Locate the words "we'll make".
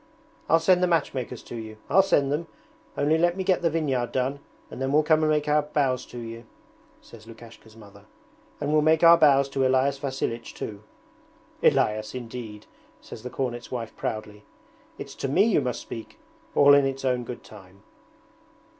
8.73-9.03